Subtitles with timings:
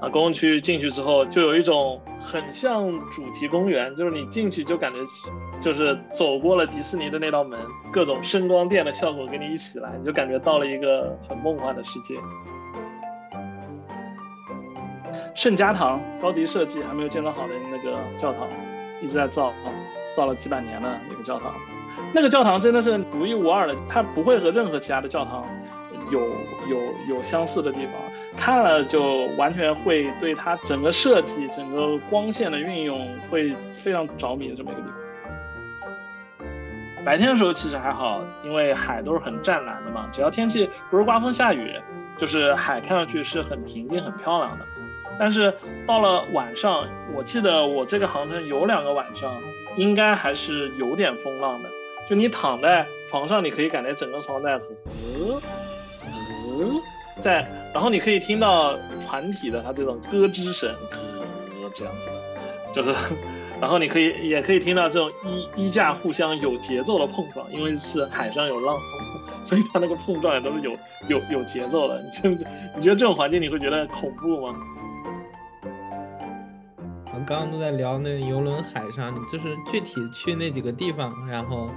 [0.00, 4.98] 啊，公共区域进去之后，就有一种很像主题公园，就是你进去就感觉
[5.58, 7.58] 就是走过了迪士尼的那道门，
[7.92, 12.14] 各种声光电的效果给你一起来，你就感觉到了一个很梦幻的世界。
[15.34, 18.46] 圣家堂，高迪设计还没有建造好的那个教堂，
[19.02, 19.66] 一直在造啊，
[20.14, 21.52] 造了几百年的一个教堂，
[22.12, 25.44] 那个教堂真的是独一无二的，它不会和任何其他的教堂。
[26.10, 26.20] 有
[26.68, 27.94] 有有相似的地方，
[28.36, 34.94] 看了就完全会对它整个设计、整个光线的运用会非常着迷的这么一个地方。
[37.04, 41.74] 白天的时候其实还好，因为海都是很湛蓝的嘛，只要天气不是刮风下雨，
[42.18, 44.66] 就是海看上去是很平静、很漂亮的。
[45.18, 45.54] 但是
[45.86, 49.32] 到了晚上，我记得我这个航程有两个晚上，
[49.76, 51.68] 应该还是有点风浪的。
[52.08, 54.64] 就你躺在床上，你可以感觉整个床在和。
[56.58, 56.80] 嗯，
[57.20, 60.72] 在，然后你可以听到船体的它这种咯吱声，
[61.62, 63.14] 咯这样子的，就是，
[63.60, 68.76] 然后你可以也可以听到这种衣衣架互相有节奏的碰撞，因为是海上有浪，
[69.44, 70.72] 所以它那个碰撞也都是有
[71.08, 72.02] 有有节奏的。
[72.02, 72.30] 你就
[72.76, 74.58] 你觉得这种环境你会觉得恐怖吗？
[77.06, 81.68] 我们刚刚都在聊那游轮海上，就是具体去那几个地方，然后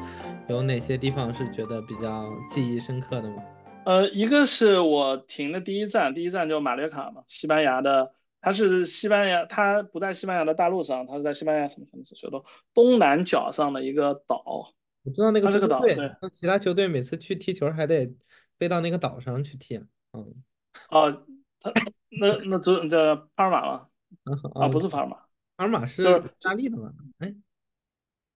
[0.48, 3.38] 有哪些地方是觉得比较记忆深刻的吗？
[3.83, 12.43] 呃，一个是我停的第一站，第一站就马略卡嘛，西班牙的，它是西班牙，它不在西班牙的大陆上，它是在西班牙什么什么说的
[12.75, 14.73] 东南角上的一个岛。
[15.03, 18.13] 我知道那个这个岛，对，那其他球队每次去踢球还得
[18.59, 19.77] 飞到那个岛上去踢。
[20.13, 20.35] 嗯，
[20.89, 21.25] 哦，
[21.59, 21.73] 他
[22.09, 23.87] 那那这这帕尔马吗？
[24.53, 25.17] 啊，不是帕尔马，
[25.57, 26.93] 帕尔马是意大利的吗？
[27.17, 27.33] 哎，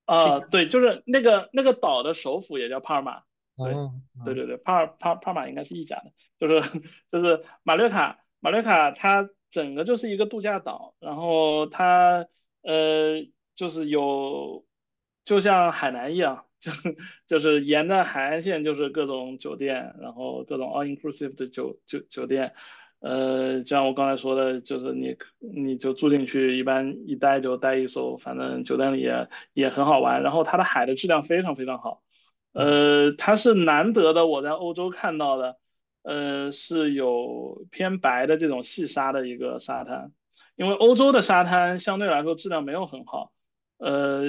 [0.05, 3.21] 啊，对，就是那个那个岛的首府也叫帕尔马。
[3.57, 3.73] 对
[4.23, 12.27] 对对对，帕尔帕帕马应该是意甲的，就是就是马略卡，马略卡它整个就是一个度假岛，然后它
[12.63, 13.25] 呃
[13.55, 14.65] 就是有
[15.23, 16.71] 就像海南一样， 就
[17.27, 22.53] 就是沿着海岸线就是各种酒店，然后各种 all inclusive 的酒酒酒店，
[22.99, 32.01] 呃就像我刚才说的，就是你你就住进去，一般一待就待一宿，反正酒店里也也很好玩，然后它的海的质量非常非常好。
[32.55, 35.57] 呃，它是难得的，我在欧洲看到的，
[36.03, 40.13] 呃，是有偏白的这种细沙的一个沙滩，
[40.55, 43.33] 因为欧洲的沙滩相对来说质量没有很好，
[43.77, 44.23] 呃，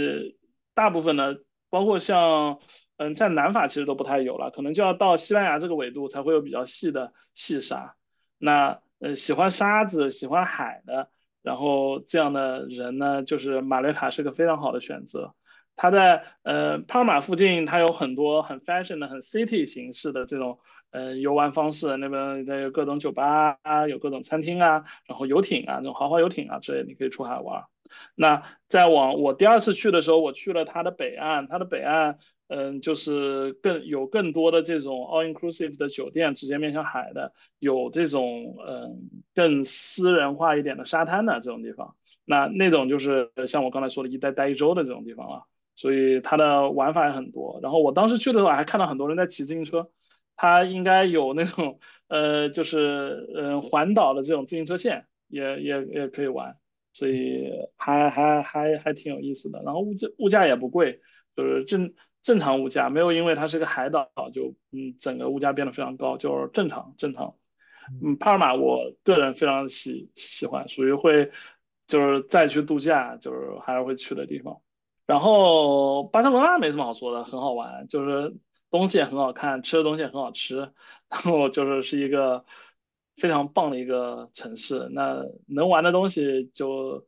[0.75, 1.37] 大部分呢，
[1.70, 2.59] 包括像，
[2.97, 7.94] 嗯，在南法其实都不太有了，可能就要到西班牙这个纬度才会有比较细的细沙。
[8.38, 11.10] 那，呃，喜欢沙子、喜欢海的，
[11.43, 15.37] 然后这样的人呢，就是马略卡是个非常好的选择。
[15.76, 20.59] 它在呃帕尔马附近，它有很多很 fashion 的、很 city 形式的这种
[20.91, 21.97] 呃游玩方式。
[21.98, 27.64] 那边有各种酒吧啊，有各种餐厅啊，然后游艇啊，那种豪华游艇啊之类，你可以出海玩。
[28.14, 41.94] 那再往我第二次去的时候，我去了它的北岸，它的北岸嗯就是更有更多的这种 all inclusive 的酒店，直接面向海的，有这种嗯更私人化一点的沙滩的这种地方。
[42.25, 45.43] 那那种就是像我刚才说的，一待待一周的这种地方啊。
[45.76, 49.91] 所以它的玩法也很多，然后我当时去的时候还看到很多人在骑自行车，
[50.34, 51.78] 它应该有那种
[52.09, 56.56] 呃就是嗯环岛的这种自行车线，也也也可以玩，
[56.92, 59.62] 所以还还还还挺有意思的。
[59.64, 61.00] 然后物价物价也不贵，
[61.37, 67.37] 就是正正常物价，没有因为它是个海岛就嗯整个物价变得非常高，就是正常正常。
[68.03, 71.31] 嗯，帕尔马我个人非常喜喜欢，属于会
[71.87, 74.60] 就是再去度假就是还是会去的地方。
[75.06, 78.37] 然后巴塞罗那没什么好说的，很好玩，就是
[78.71, 80.72] 东西也很好看，吃的东西也很好吃，
[81.09, 82.44] 然后就是是一个
[83.17, 84.89] 非常棒的一个城市。
[84.91, 87.06] 那能玩的东西就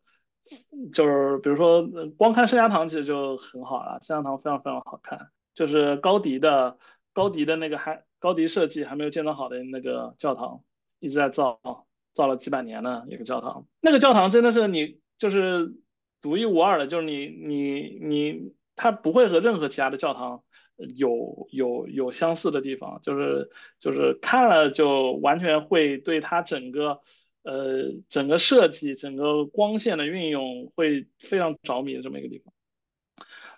[0.92, 6.78] 就是比如说光看圣家堂其实就很好了，圣家堂非常非常好看，就是高迪的
[7.12, 10.62] 高迪的那个还高迪设计还没有建造好的那个教堂，
[11.00, 11.58] 一直在造，
[12.14, 15.74] 造了几百年的一个教堂，那个教堂真的是你就是。
[16.20, 20.42] 独一无二的，就是你你你，它不会和任何其他的教堂
[20.96, 23.50] 有有有相似的地方，就是
[23.80, 27.00] 就是看了就完全会对它整个
[27.42, 32.52] 呃整个设计、整个光线的运用会非常着迷的这么一个地方。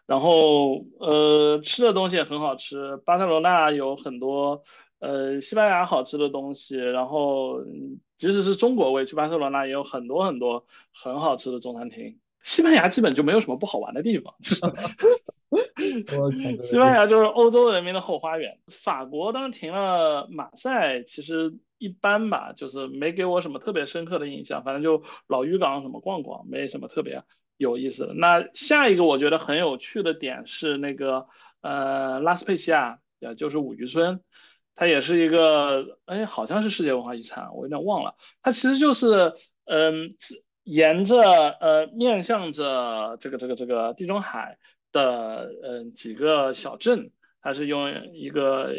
[0.06, 4.64] 然后呃吃的东西也很好吃，巴塞罗那有很多
[4.98, 7.62] 呃西班牙好吃的东西，然后
[8.18, 12.18] 即使是中国味，去巴塞罗那也有很多很多很好吃的中餐厅。
[12.42, 14.34] 西班牙基本就没有什么不好玩的地方，
[16.18, 16.32] 我
[16.62, 18.58] 西班牙就是欧洲人民的后花园。
[18.68, 24.64] 法国当时停了马赛，其实一般吧，就是没给我什么特别深刻的印象。
[24.64, 27.24] 反正就老渔港什么逛逛，没什么特别
[27.56, 28.14] 有意思的。
[28.14, 31.26] 那下一个我觉得很有趣的点是那个
[31.60, 34.22] 呃拉斯佩西亚，也就是五渔村，
[34.76, 38.14] 它也是一个哎好像是世界文化遗产，我有点忘了。
[38.42, 39.34] 它其实就是
[39.66, 40.16] 嗯
[40.70, 44.58] 沿着呃面向着这个这个这个地中海。
[44.92, 48.74] 的嗯几个小镇，它是用一个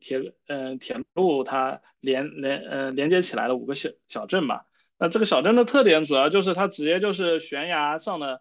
[0.00, 4.60] 铁嗯铁路它连连嗯连接起来的五个小小镇嘛。
[5.00, 8.40] 那这个小镇的特点主要就是它直接就是悬崖上的，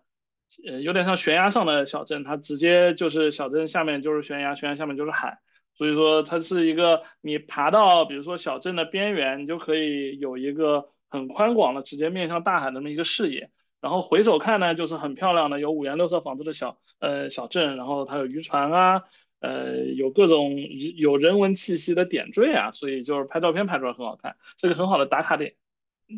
[0.68, 5.40] 呃有点像悬崖上的小镇，它直接就是小镇下面就是悬崖，悬崖下面就是海，
[5.76, 13.52] 所以说它是一个你爬到比如说小镇的边缘，你就可以有一个很宽广的直接面向大海的那么一个视野。
[13.80, 19.04] 然后回首看呢，就是很漂亮的，有五颜六色房子的小呃小镇，然后它有渔船啊，
[19.40, 20.56] 呃有各种
[20.96, 25.56] 有人文气息的点缀啊，所以就是拍照片拍出来很好看，是个很好的打卡点。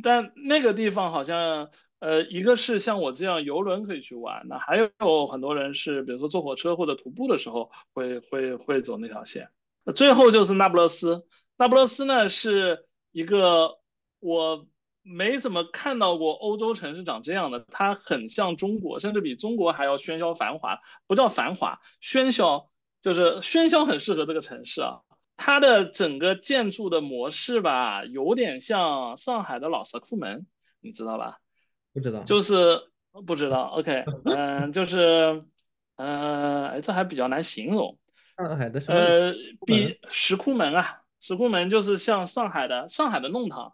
[0.02, 1.70] 但那个地方好像
[2.00, 9.50] 呃一个是像我这样游轮可以去玩，那还有很多人是比如说坐火车或者徒步的时候会会会走那条线。
[9.94, 11.28] 最后就是那不勒斯，
[11.58, 13.80] 那不勒斯呢是一个
[14.22, 14.66] 我。
[15.12, 20.80] 没怎么看到过欧洲城市长这样的，它很像中国，甚至比中国还要喧嚣繁华。
[21.08, 22.70] 不叫繁华，喧嚣
[23.02, 25.00] 就是喧嚣，很适合这个城市啊。
[25.36, 30.46] 它的整个建筑的模式吧，有点像上海的老石库门，
[30.80, 31.40] 你知道吧？
[31.94, 32.90] 不知道，就是
[33.26, 33.64] 不知道。
[33.74, 35.44] OK，嗯，就是，
[35.96, 37.98] 嗯，哎，这还比较难形容。
[38.38, 39.34] 上海的呃，
[39.66, 43.74] 比石库门啊，石库门就是像上海的上海的弄堂。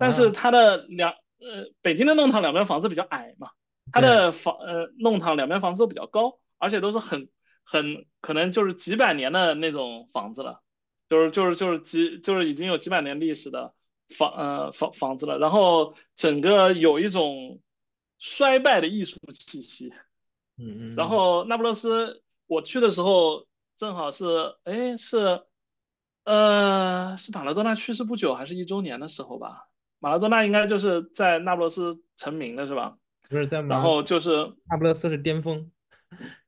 [0.00, 3.50] 但是它的两呃，北京的弄堂两边房子比较矮嘛，
[3.92, 7.28] 它的房呃弄堂两边房子都比较高，而且都是很
[7.64, 10.62] 很可能就是几百年的那种房子了，
[11.08, 13.74] 就是就是就是几就是已经有几百年历史的
[14.08, 17.60] 房呃房房子了，然后整个有一种
[18.18, 19.92] 衰败的艺术气息，
[20.58, 25.42] 嗯嗯，然后那不勒斯我去的时候正好是哎是
[26.24, 29.68] 呃是马拉多纳去世不久还是一周年的时候吧。
[30.00, 32.96] 马拉多纳应该就是在那不勒斯成名的是吧？
[33.28, 35.70] 不是在，然后就是那不勒斯是巅峰，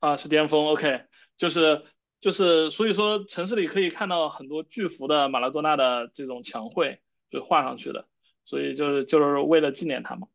[0.01, 1.03] 啊是巅峰，OK，
[1.37, 1.85] 就是
[2.21, 7.01] 就是所以说城市里可以看到很多巨幅的马拉多纳的这种墙绘，
[7.31, 8.07] 就画上去的，
[8.45, 10.27] 所以就是就是为了纪念他嘛，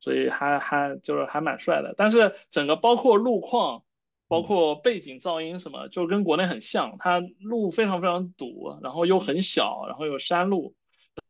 [0.00, 1.94] 所以还还就是还蛮帅的。
[1.98, 3.82] 但是整个包括路况，
[4.28, 10.74] 包括背景噪音什么，就跟国内很像，它路非常非常堵，然后又很小，然后有山路。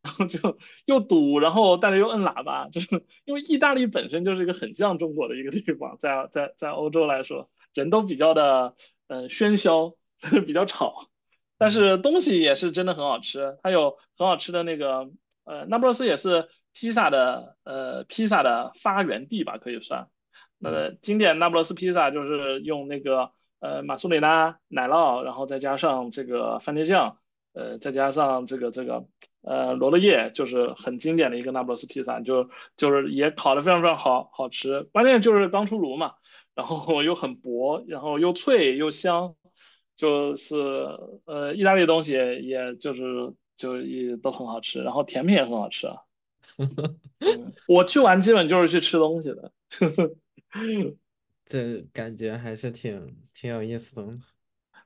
[0.02, 8.74] 然后就又堵，然后大家又摁喇叭，就是因为意大利本身就是一个很像中国的一个地方，在在在欧洲来说，人都比较的
[9.06, 9.94] 呃喧嚣，
[10.44, 11.06] 比较吵，
[11.56, 15.08] 但是东西也是真的很好吃，它有很好吃的那个
[15.44, 20.08] 呃，那不勒斯也是披萨的呃披萨的发源地吧，可以算。
[20.58, 27.18] 那经典那不勒斯披萨就是用那个呃马苏里拉奶酪，然后再加上这个番茄酱。
[27.54, 29.06] 呃，再加上这个这个
[29.42, 36.14] 呃罗勒叶，就是很经典的一个那不勒斯披萨，就就是也烤的非常非常好好吃，关键就是刚出炉嘛，
[36.54, 39.34] 然后 又很薄，然后又脆又香，
[39.98, 40.56] 就是
[41.26, 45.96] 呃意大利东西也就是就也都很好吃，然后甜品也很好吃啊。
[47.68, 49.52] 我去玩基本就是去吃东西的，
[51.44, 54.08] 这感觉还是挺挺有意思的。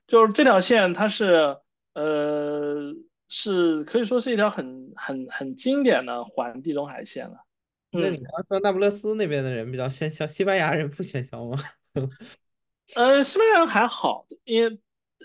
[0.09, 1.59] 就是这条线它是。
[1.97, 2.95] 呃，
[3.27, 7.39] 是可以说是一条很很很经典的环地中海线了。
[7.91, 11.57] 那你刚说那不勒斯那边的人比较喧嚣，西班牙人不喧嚣吗？
[12.95, 14.79] 呃，西班牙人还好，因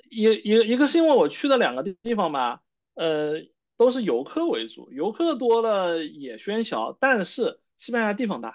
[0.10, 2.62] 一一一个是因为我去的两个地方吧，
[2.94, 3.34] 呃，
[3.76, 8.54] 都是游客为主，游客多了也喧嚣，但是西班牙地方大，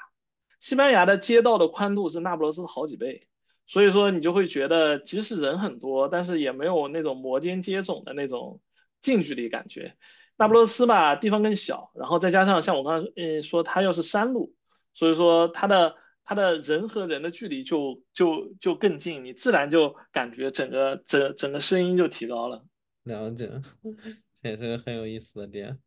[0.59, 3.29] 西班牙的街道的宽度是那不勒斯的好几倍。
[3.67, 8.61] 所以说你就会觉得，即使人很多，但是也没有那种摩肩接踵的那种
[9.01, 9.97] 近距离感觉。
[10.37, 14.55] 那不勒斯吧，地方更小，然后再加上像我刚刚嗯说，它又是山路，
[14.95, 22.65] 所以说它的它的人和人的距离就就就更近，你自然就感觉整个整整个声音就提高了。
[23.05, 23.51] 了解，
[24.43, 25.79] 这也是个很有意思的点。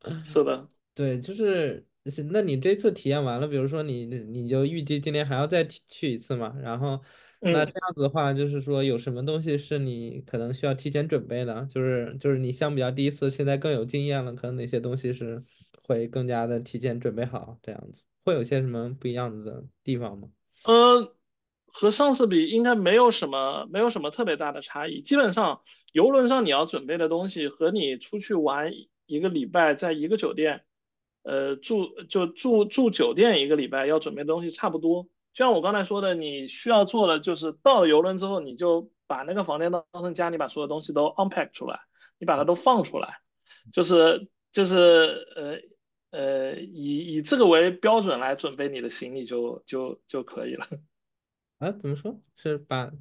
[0.24, 1.86] 是的，对，就是。
[2.10, 6.54] 是，那你这次体验完了，比如说你你就预计今年还要再去一次嘛？
[6.62, 7.00] 然后
[7.52, 11.66] 那这样子的话，就是说有什么东西是你可能需要提前准备的？
[11.66, 15.42] 就是就是你相比较第一次，现在更有经验了，可能哪些东西是
[15.82, 17.58] 会更加的提前准备好？
[17.62, 20.28] 这样子会有些什么不一样的地方吗？
[20.64, 21.14] 呃，
[21.66, 25.02] 和上次比应该没有什么没有什么特别大的差异。
[25.02, 25.60] 基本上
[25.92, 28.72] 游轮上你要准备的东西和你出去玩
[29.06, 30.62] 一个礼拜在一个酒店，
[31.22, 35.08] 呃住就住住酒店一个礼拜要准备的东西差不多。
[35.34, 41.80] 就像我刚才说的，你需要做的就是到了游轮之后，你就把那个房间当成家，你把所有东西都 unpack 出来，
[42.18, 43.18] 你把它都放出来，
[43.74, 45.74] 就是就是呃。
[46.16, 50.64] 呃，以以这个为标准来准备你的行李就就就可以了。
[51.58, 51.72] 啊？
[51.72, 52.20] 怎么说？
[52.36, 52.92] 是把？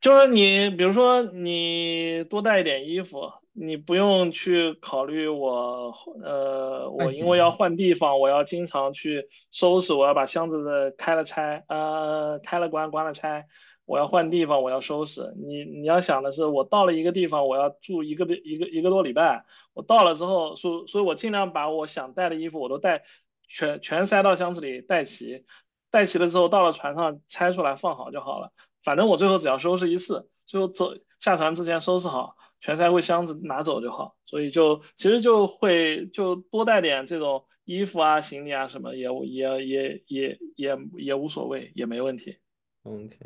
[0.00, 5.92] 就是你，比如说你多带一点衣服，你不用去考虑我，
[6.24, 13.46] 呃，我因为要换地方，我要经常去收拾，我要把箱子的开了拆，呃，开了关，关了拆。
[13.84, 15.34] 我要换地方，我要收拾。
[15.36, 19.44] 你你要想的是，我到了一个地方，我要住一个一个一个多礼拜。
[19.74, 23.02] 我到了之后，所所以，我尽量把我想带的衣服我都带
[23.48, 25.44] 全全塞到箱子里带齐。
[25.90, 28.52] 带齐了之后，到了船上拆出来放好就好了。
[28.82, 34.16] 反正我最后只要收拾一次，最后走下船之前收拾好，全塞回箱子拿走就好。
[34.26, 42.38] 所以就其实就会就多带点这种衣服啊、行李啊什么，也也也也也也无所谓，也没问题。
[42.82, 43.16] OK，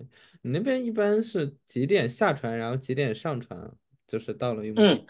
[0.43, 3.73] 你那边一般是几点下船，然后几点上船？
[4.07, 5.07] 就是到了目的嗯，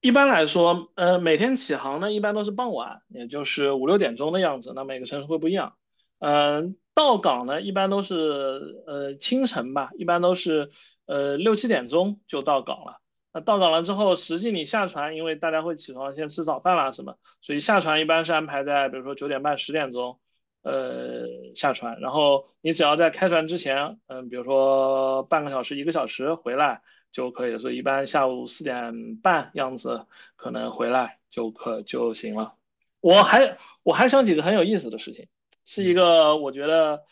[0.00, 4.72] 一般来说，呃，每天起航呢，一般都是傍晚，也就是五六点钟的样子。
[4.74, 5.76] 那每个城市会不一样。
[6.18, 10.70] 嗯，到港呢，一般都是呃清晨吧，一般都是
[11.06, 13.00] 呃六七点钟就到港了。
[13.32, 20.18] 那到港了之后，实际你下船，因为大家会起床先吃早饭啦什么，所以下船一般是安排在比如说九点半、十点钟。
[20.62, 21.24] 呃，
[21.56, 26.82] 下船，然后你只要在开船之前，嗯，比如说半个小时、一个小时回来
[27.12, 27.56] 就可以。
[27.56, 30.04] 所以一般下午四点半样子
[30.36, 32.56] 可能回来就可就行了。
[33.00, 35.28] 我还我还想几个很有意思的事情，
[35.64, 37.04] 是一个我觉得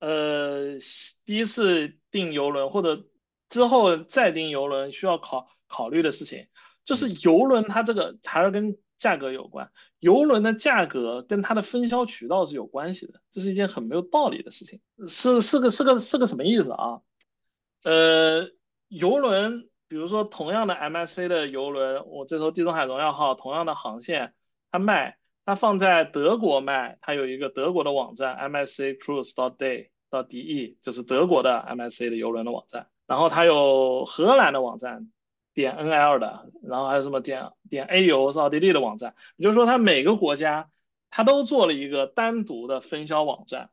[0.00, 0.78] 呃
[1.24, 3.04] 第一次订游轮或者
[3.48, 6.48] 之后再订游轮需要考考虑的事情，
[6.84, 8.78] 就是游轮它这个还是跟。
[8.96, 17.00] 价格有关，游轮的价格跟它的分销渠道是有关系的，这是一件很没有道理的事情，是是个是个是个什么意思啊？
[17.82, 18.48] 呃，
[18.88, 24.32] 游轮，比如说同样的 MSC 的游轮，我这艘地中海荣耀号同样的航线，
[24.70, 35.10] 它卖，它放在德国卖，它有一个德国的网站 MSC Cruise 到 Day 到 DE，就是德国的 MSC 的游轮的网站，然后它有荷兰的网站。
[35.54, 40.68] 点 NL 的，然后还有什么点点 AU 是奥地利的网站，也就是说，它每个国家
[41.10, 43.70] 它都做了一个单独的分销网站，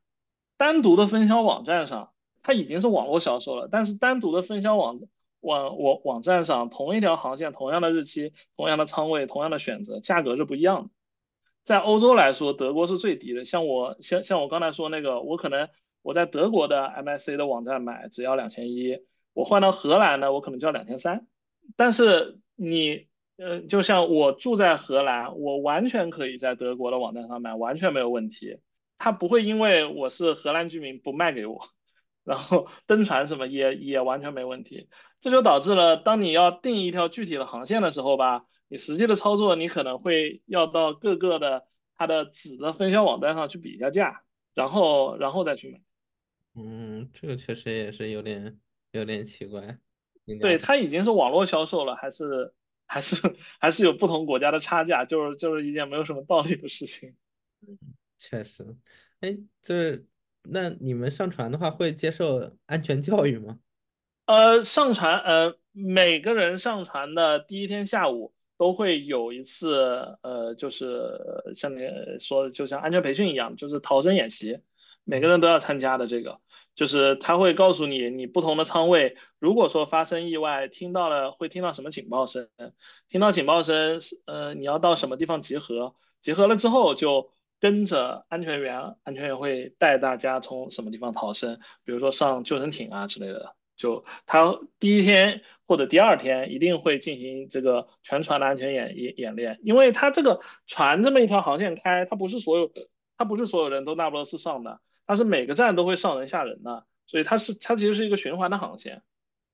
[0.57, 2.11] 单独的分销网站上，
[2.43, 4.99] 它已经是网络销售了，但是单独的分销网
[5.39, 10.89] 网网网站上，同一条航线、同样的日期、同样的仓位、同样的选择，价格是不一样的。
[11.63, 15.69] 在欧洲来说，德国是最低的，像我像像我刚才说那个，我可能
[16.01, 18.99] 我在德国的 MSC 的网站买只要两千一，
[19.33, 21.27] 我换到荷兰呢，我可能就要两千三。
[21.75, 28.57] 但是你，呃，就像我住在荷兰，我完全可以在德国的网站上买，完全没有问题。
[28.97, 31.61] 他不会因为我是荷兰居民不卖给我，
[32.23, 34.89] 然后登船什么也也完全没问题。
[35.19, 44.23] 这就导致了，当你要定一条具体的航线的时候吧，你实际的操作你可能会要到各个的它的子的分销网站上去比一下价，
[44.53, 45.81] 然后然后再去买。
[46.55, 48.57] 嗯，这个确实也是有点
[48.91, 49.77] 有点奇怪。
[50.39, 52.53] 对，它已经是网络销售了，还是
[52.85, 57.17] 还是还是有不同国家的差价，就是就是一件没有什么道理的事情。
[57.67, 57.77] 嗯，
[58.17, 58.77] 确实。
[59.19, 60.07] 哎，就是
[60.43, 63.59] 那你们上传的话会接受安全教育吗？
[64.27, 71.19] 呃，上传，呃，每个人上传的第一天下午都会有一次，呃，就是
[71.55, 71.79] 像你
[72.19, 74.59] 说的，就像安全培训一样，就是逃生演习，
[75.03, 76.39] 每个人都要参加的这个。
[76.75, 82.49] 就是他会告诉你，你不同的舱位，如果说发生意外，听到了会听到什么警报声，
[83.09, 93.55] 听到警报声，呃，你要到什么地方集合，集合了之后就跟着安全员，安全员会带大家从什么地方逃生，比如说上救生艇啊之类的。
[93.81, 102.71] 就他第一天或者第二天一定会进行这个全船的安全演演演练，因为他这个船这么一条航线开，他不是所有，
[103.17, 104.79] 他不是所有人都那不勒斯上的。
[105.07, 109.01] 它是每个站都会上人下人的，所以它是它其实是一个循环的航线，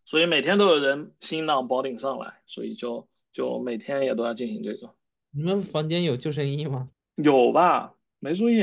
[0.05, 4.93] 所以每天都有人新浪 boarding 上来，所以就就每天也都要进行这个。
[5.31, 6.89] 你们房间有救生衣吗？
[7.15, 7.95] 有吧？
[8.19, 8.61] 没注意。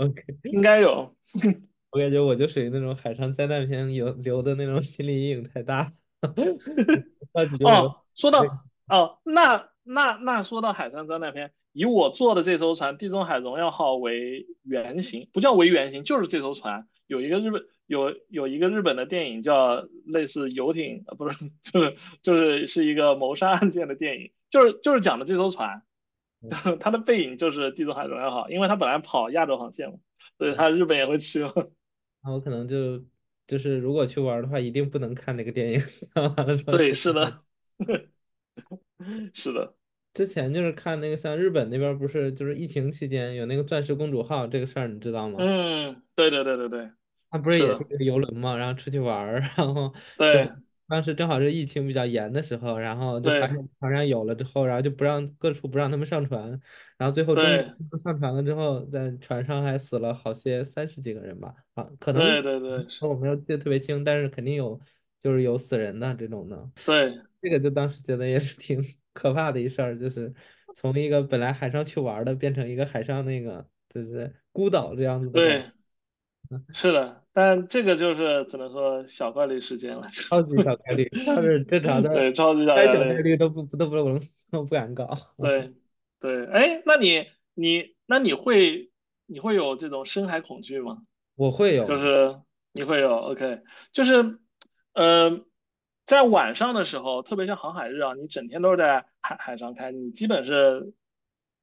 [0.00, 1.14] OK， 应该有。
[1.92, 5.92] 我感觉我就属于那种海上灾难片有留的那种心理阴影太大。
[7.64, 8.42] 哦，说到
[8.88, 11.52] 哦，那那那说到海上灾难片。
[11.74, 25.82] 以我坐的这艘船“地中海荣耀号”为原型，不叫为原型，就是这艘船有一个日本有有一个日本的电影叫类似游艇，不是 就是就是是一个谋杀案件的电影，就是就是讲的这艘船，
[26.80, 29.96] 它的背影就是地中海荣耀号，因为它本来跑亚洲航线嘛，
[30.38, 31.44] 所以它日本也会去。
[32.22, 33.04] 那我可能就
[33.46, 35.80] 就是如果去玩的话，一定不能看那个电影。
[36.70, 37.44] 对，是的，
[39.34, 39.74] 是的。
[40.14, 45.38] 之前就是看那个像日本那边不是就是疫情期间有那个钻石公主号这个事儿，你知道吗？
[45.38, 46.90] 嗯，对对对对对，
[47.30, 50.50] 它不是也是个游轮嘛，然后出去玩儿，然后对，
[50.92, 56.50] 当时正好是疫情比较严的时候，然后就发现船上有了之后，然后就不让各处不让他们上船，
[56.98, 57.64] 然后最后终于
[58.04, 64.78] 上船了之后，在船上还死了好些三十几个人吧，啊，可能对对对，我没有记得特别清，但是肯定有
[65.22, 68.78] 就是有死人的这种的，对，这个就当时觉得也是挺。
[69.14, 70.32] 可怕的一事儿，就是
[70.74, 75.32] 从一个本来海上去玩的，变成一个海上那个就是孤岛这样子的。
[75.32, 75.62] 对，
[76.74, 85.16] 是的，但这个就是只能说小概率事件了，超级小概率，它是正常的，对，超级小概率都不都不能都不敢搞。
[85.38, 85.72] 对
[86.20, 88.90] 对，哎，那你你那你会
[89.26, 90.98] 你会有这种深海恐惧吗？
[91.36, 92.40] 我会有，就是
[92.72, 93.60] 你会有，OK，
[93.92, 94.38] 就是
[94.94, 95.44] 呃。
[96.04, 100.92] 在晚上的时候，特别像航海日啊，你整天都是在海海上开，你基本是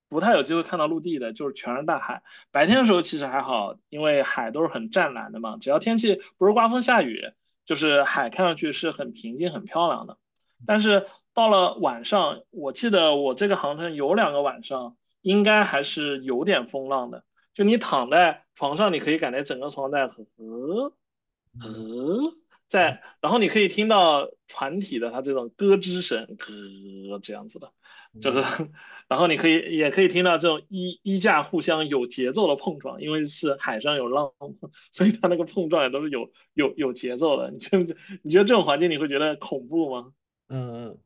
[0.10, 2.24] 不太有机会看到陆地的，就是全是大海。
[2.52, 7.32] 白天的时候其实还好，因为海都是很湛蓝的嘛，只要天气不是刮风下雨，
[7.66, 10.18] 就是海看上去是很平静、很漂亮的。
[10.66, 17.24] 但是到了晚上，我记得我这个航程有两个晚上，应该还是有点风浪的。
[17.54, 20.94] 就你躺在床上，你可以感觉整个床在和和。
[22.68, 26.26] 在，然后你可以听到船体的它这种咯吱声，
[27.08, 27.72] 咯这样子的，
[28.20, 28.42] 就是，
[29.08, 34.34] 然后你可以也可以听到这种衣衣架互相有节奏的碰撞，因为是海上有浪，
[34.92, 37.52] 所以它那个碰撞也都是有有有节奏的。
[37.52, 40.12] 你觉得你觉得这种环境你会觉得恐怖吗？
[40.50, 40.98] 嗯，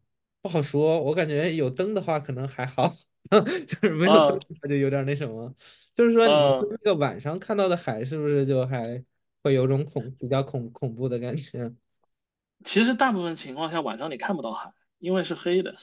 [0.42, 2.96] 不好说，我感觉有灯的话可能还好，
[3.68, 5.54] 就是没有灯它就有点那什么。
[5.96, 9.04] 就是说你那个晚上看到的海是不是就还？
[9.44, 11.70] 会有种恐比较恐恐怖的感觉。
[12.64, 15.76] 其实大部分情况下晚上你看不到海，因为是黑的，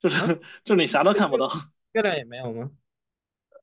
[0.00, 1.48] 就是 就你啥都看不到。
[1.92, 2.70] 月亮也没有吗？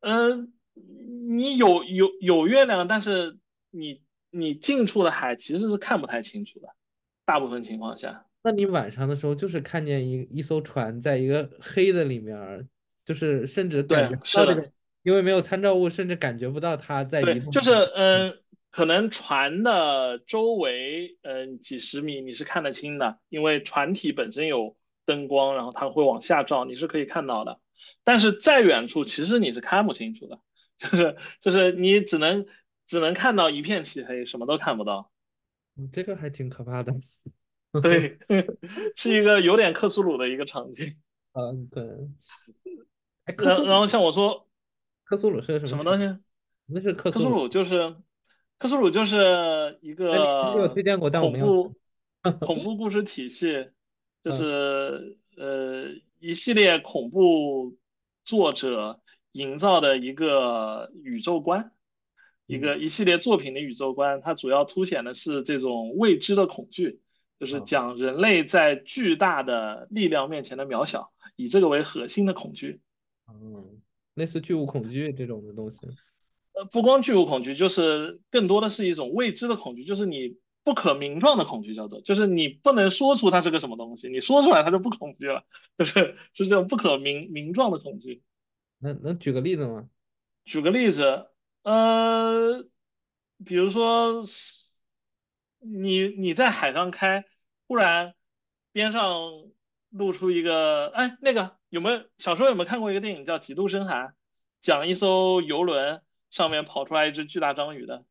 [0.01, 0.53] 嗯，
[1.27, 3.38] 你有有有月亮，但是
[3.69, 4.01] 你
[4.32, 6.69] 你近处的海其实是看不太清楚的。
[7.25, 12.67] 大部分情况下，那你晚上的时候就是看见一一艘船在一个黑的里面，
[13.06, 14.71] 就是甚至感觉是的，
[15.03, 17.51] 因为没有参照物，甚至感觉不到它在移动。
[17.51, 18.39] 就是嗯。
[18.73, 27.59] 可能船的周围，嗯，几十米你是看得清的，因为船体本身有灯光，然后它会往下照，你是可以看到的。
[28.03, 30.39] 但是再远处，其实你是看不清楚的，
[30.79, 32.47] 就是就是你只能
[32.88, 35.12] 只能看到一片漆黑，什么都看不到。
[35.91, 36.95] 这个还挺可怕的。
[37.79, 38.17] 对，
[38.97, 40.97] 是一个有点克苏鲁的一个场景。
[41.33, 41.83] 嗯，对。
[43.38, 44.49] 然然后像我说，
[45.03, 46.17] 克苏鲁是什么东西？
[46.65, 47.95] 那是克苏鲁，就是。
[48.57, 50.69] 克苏鲁就是一个
[51.19, 51.75] 恐怖
[52.39, 53.67] 恐怖故事体系，
[54.23, 55.89] 就是呃
[56.19, 57.77] 一系列恐怖
[58.23, 59.01] 作者
[59.33, 61.73] 营造的一个宇宙观，
[62.45, 64.21] 一个一系列作品的宇宙观。
[64.21, 67.01] 它主要凸显的是这种未知的恐惧，
[67.39, 72.79] 就是讲人类在巨大的力量面前的渺小，以这个为核心的恐惧。
[73.27, 73.81] 嗯，
[74.13, 75.77] 类似巨物恐惧这种的东西。
[76.53, 85.45] 呃，不光巨物恐惧，就是更多的是一种未知的恐惧，就是你不可名状的恐惧，叫做，就是你不能说出它是个什么东西，你说出来它就不恐惧了，
[85.79, 88.21] 就是是这种不可名名状的恐惧。
[88.77, 89.89] 能能举个例子吗？
[90.45, 91.25] 举个例子，
[91.63, 92.63] 呃，
[93.43, 94.23] 比如说
[95.59, 97.25] 你你在海上开，
[97.67, 98.13] 忽然
[98.71, 99.31] 边上
[99.89, 103.95] 露出一个，哎，那个有没有小时候有没有看过一个电影叫《极度深海》，
[104.61, 106.01] 讲一艘游轮。
[106.34, 108.04] 上面跑出来一只巨大章鱼的，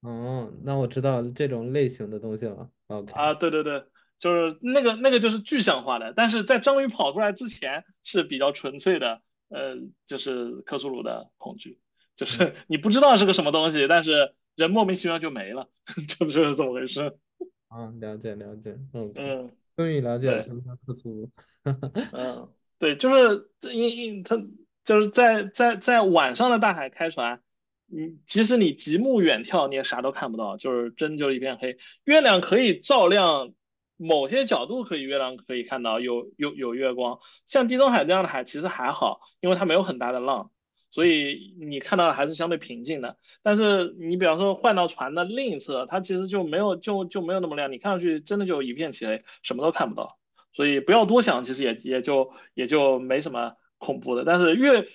[0.00, 2.70] 哦，那我知道这种类型的东西了。
[2.86, 3.84] OK 啊，对对对，
[4.18, 11.78] 就是那个那个就是具象化的，但是在章鱼跑出来之前是比较纯粹的，呃，就是克苏鲁的恐惧，
[12.16, 15.68] 就是你不知道是个什么东西，但是人莫名其妙就没了，
[16.08, 17.18] 这不就是这么回事？
[17.68, 21.30] 啊，了解了解，嗯嗯，终于了解了什么叫克苏鲁。
[22.12, 24.42] 嗯，对，就是因因他。
[24.84, 27.40] 就是在在在晚上的大海开船，
[27.86, 31.76] 你即使你极目远眺，你也啥都看不到，就是真就一片黑。
[32.04, 33.52] 月亮可以照亮
[33.96, 37.18] 某些角度，可以月亮可以看到有有有月光。
[37.46, 40.50] 像地中海这样的海其实还好，因为它没有很大的浪，
[40.90, 43.16] 所以你看到的还是相对平静的。
[43.42, 50.18] 但是你比方说换到船的另一侧，它其实就没有就就没有那么亮，你看上去真的就一片漆黑，什么都看不到。
[50.54, 54.24] 所以不要多想，其实也也就也就没什么恐怖的。
[54.24, 54.86] 但是越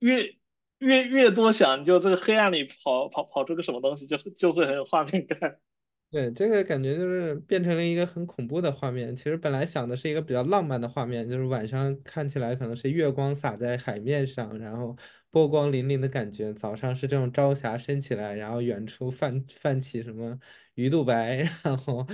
[0.00, 0.36] 越
[0.78, 5.58] 越越多想，就这个黑暗里跑跑跑出个什么东西，就就会很有画面感。
[6.10, 9.16] 对，这个感觉就是变成了一个很恐怖的画面。
[9.16, 14.94] 其实本来想的是一个比较浪漫的画面，就是晚上看起来可能是月光洒在海面上，然后
[15.30, 16.52] 波光粼粼的感觉。
[16.52, 20.38] 早上是这种朝霞升起来，然后远处泛泛起什么
[20.74, 22.06] 鱼肚白， 然后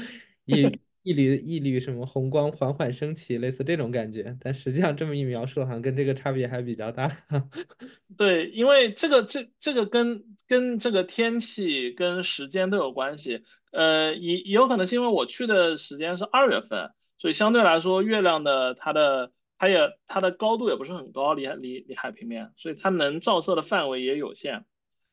[0.45, 4.37] 一一缕一缕什么红光缓缓升起，类似这种感觉。
[4.43, 7.25] 但实际上这么一描述，好像跟这个差别还比较大。
[8.19, 13.43] 对，因为这个这这个跟跟这个天气跟时间都有关系。
[13.71, 24.67] 呃，也也有可能是因为我去的时间是二月份，所以相对来说，月亮的它的它也它的高度也不是很高，离离离海平面，所以它能照射的范围也有限。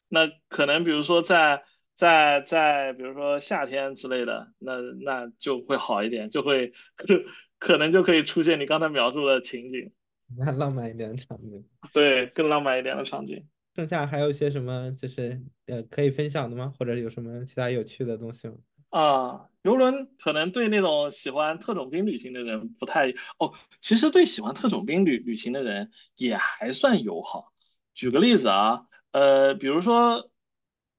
[0.10, 1.64] 那可能比如说在
[1.96, 7.24] 在在比如说夏天之类的，那那就会好一点，就会可
[7.58, 9.92] 可能就可以出现你刚才描述的情景，
[10.38, 11.66] 那浪漫一点的场景。
[11.94, 13.48] 对，更浪漫一点的场景。
[13.76, 16.74] 剩下还有一些什么，就是呃可以分享的吗？
[16.78, 18.56] 或者有什么其他有趣的东西吗？
[18.90, 27.52] 啊，游轮可能对那种喜欢特种兵旅行的人不太哦，其实对喜欢特种兵旅旅行的人也还算友好。
[27.94, 30.30] 举个例子啊，呃，比如说，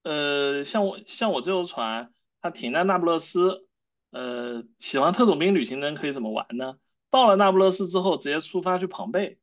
[0.07, 3.67] 呃，像我像我这艘船，它停在那不勒斯，
[4.13, 6.79] 呃，喜欢特种兵旅行的人可以怎么玩呢？
[7.11, 9.41] 到了那不勒斯之后，直接出发去庞贝。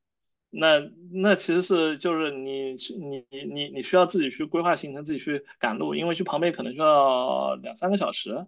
[0.49, 0.79] 那
[1.11, 8.47] 那其实是就是你你你你你需要自己去规划行程，自己去赶路，因为去庞贝可能需要两三个小时，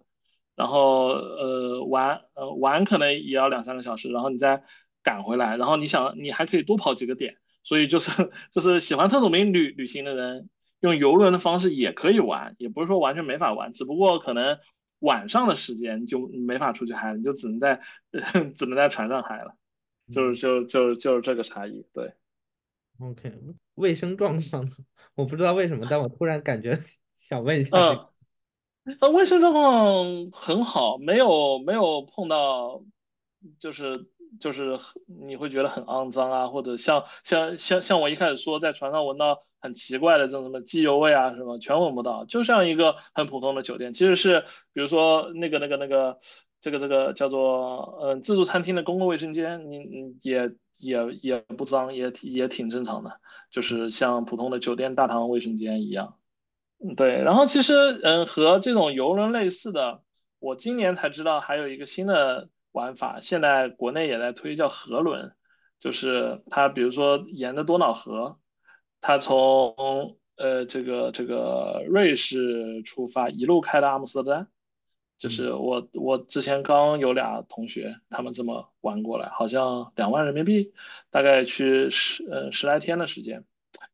[0.54, 4.62] 然后呃玩呃玩可能也要两三个小时，然后你再
[5.02, 10.48] 赶回来，然后你想你还可以多跑几个点，所以就是就是喜欢特种兵旅旅行的人，
[10.80, 14.58] 用游轮的方式也可以玩，也不是说完全没法玩，只不过可能
[14.98, 17.80] 晚上的时间就没法出去嗨了，你就只能在
[18.54, 19.54] 只能在船上嗨了。
[20.12, 22.12] 就是就就就是这个差异，对。
[23.00, 23.32] OK，
[23.74, 24.70] 卫生状况
[25.16, 26.78] 我不知道为什么，但我突然感觉
[27.16, 27.76] 想问一下。
[27.76, 32.84] 嗯，呃，卫生状况很好，没有没有碰到，
[33.58, 34.08] 就是
[34.40, 43.92] 就是你会觉得很肮脏啊，或者像像像像我一开始说在船上闻到很奇怪的这种什么机油味啊什么，全闻不到，就像一个很普通的酒店。
[43.92, 46.18] 其实是比如说那个那个那个。
[46.58, 53.20] 这个这个叫做嗯自助餐厅的公共卫生间，你你也也也不脏，也也挺正常的，
[53.52, 56.16] 就是像普通的酒店大堂卫生间一样。
[56.82, 57.22] 嗯，对。
[57.22, 60.02] 然后其实嗯和这种游轮类似的，
[60.40, 65.32] 我今年才知道还有一个新的玩法，现在国内也在推叫河轮，
[65.80, 68.38] 就是它比如说沿着多瑙河，
[69.00, 74.48] 它从呃这个这个瑞士出发，一路开到阿姆斯特丹。
[75.18, 80.74] 就是我，我之前刚有俩同学，他们这么玩过来，好像两万人民币，
[81.08, 83.42] 大概去十呃十来天的时间，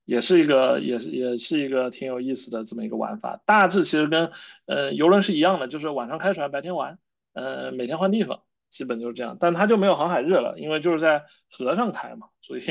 [0.04, 3.40] 也是一个，也是也是一个挺有意思的这么一个玩法。
[3.46, 4.32] 大致其实跟
[4.66, 6.98] 呃游轮是一样的，就是晚上开船，白天玩，
[7.34, 9.36] 呃每天换地方，基本就是这样。
[9.38, 12.62] 但它就没有航海日了，因为就是在河上开嘛，所以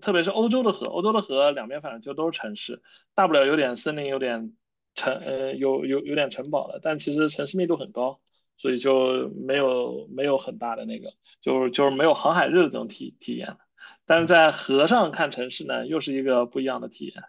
[0.00, 2.80] 特别是欧洲的河，欧洲的河两边反正就都是城市，
[3.16, 4.54] 大不了有点森林，有点。
[4.98, 8.18] 城呃有有有点城堡了，但其实城市密度很高，
[8.56, 13.58] 所以就没有没有很大的那个，就是就是没有航海日的这种体体验
[14.06, 17.24] 但是在河上看城市呢，又是一个不一样的体验，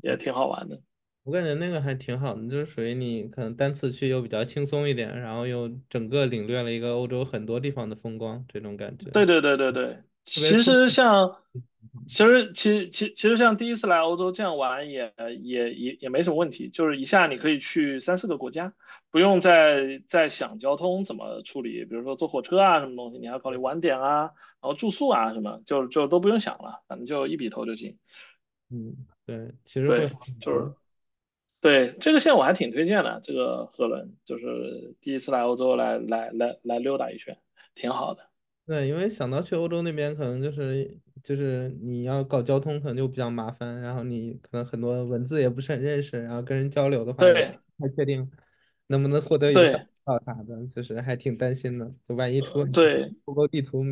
[0.00, 0.80] 也挺好玩的。
[1.28, 9.10] 我感觉那个还挺好的，就是属于你可能单次去又比较轻松一点，然后又整个领略了一个欧洲很多地方的风光，这种感觉。
[9.10, 11.36] 对对对对对，其实像。
[12.06, 18.72] 其实，其其其实像第一次来欧洲这样玩也也也也没什么问题，就是一下你可以去三四个国家，
[19.10, 27.96] 不用再再想交通怎么处理，比如说坐火车啊什么东西，你还要考虑晚点啊，然后住宿啊什么，就就都不用想了，反正就一笔头就行。
[28.70, 30.08] 嗯，对，其实对，
[30.40, 30.72] 就是
[31.60, 37.36] 对这个线我还挺推荐的，这个河轮就是第一次来欧洲来来来来溜达一圈，
[37.74, 38.28] 挺好的。
[38.66, 48.30] 对，因为想到去欧洲那边，可能就是就是你要搞交通，可能就比较麻烦，然后你可能很多文字也不是很认识，然后跟人交流的话，不太确定
[48.88, 51.90] 能不能获得有效到啥的，就是还挺担心的。
[52.06, 53.82] 就万一出对不够地图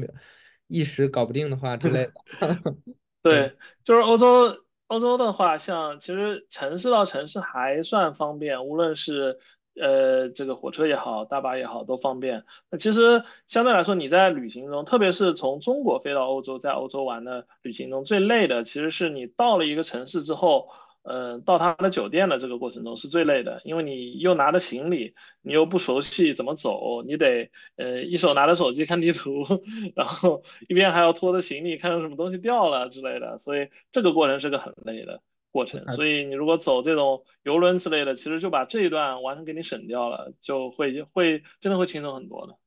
[0.67, 2.13] 一时搞不定的话之类的。
[3.23, 4.55] 对， 就是欧洲
[4.89, 9.41] 欧洲的话，像其实城市到城市还算方便，无论是
[9.75, 12.45] 呃，这个火车也好，大巴也好，都方便。
[12.71, 20.69] 那其实相对来说，你在旅行中，特别是从中国飞到欧洲，在欧洲玩的旅行中，最累的其实是你到了一个城市之后，
[21.07, 29.45] 呃，到他的酒店的这个过程中是最累的，因为你又拿着行李，你又不熟悉怎么走，你得呃一手拿着手机看地图，
[29.95, 35.23] 然后一边还要拖着行李，看有什么东西掉了之类的，所以这个过程是个很累的。
[35.53, 42.59] 过程，所以你如果走这种游轮之类的，其实就把这一段完全给你省掉了，就会会真的会轻松很多的。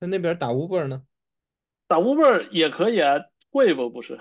[0.00, 1.02] 那那边打 Uber 呢？
[1.88, 4.20] 打 Uber 也可以啊，贵不不是？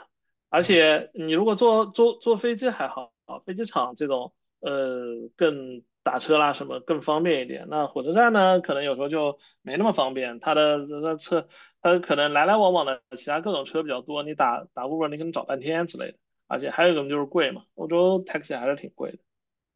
[0.52, 7.68] 而且你如果坐坐坐飞机还好啊，飞机场这种呃更打车啦什么更方便一点。
[7.70, 11.48] 那火车站呢，可能有时候就没那么方便，它的这车
[11.82, 16.18] 它可能来来往往的其他各种车比较多，你打打 Uber 你可能找半天之类的。
[16.48, 19.18] 而且还有一种就是贵嘛，欧洲 taxi 还是挺贵的。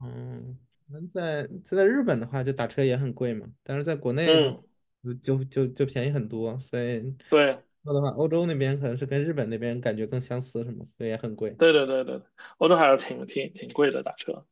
[0.03, 0.59] 嗯，
[0.91, 4.25] 那在就在日本的话，就打车也很贵嘛，但是在国内
[5.23, 10.87] 就就就便宜很多，所以对说的话，欧洲那边可能是跟日本那边感觉更相似，是吗？
[10.97, 11.51] 所以也很贵。
[11.51, 12.19] 对对对对，
[12.57, 14.45] 欧洲还是挺挺挺贵的打车。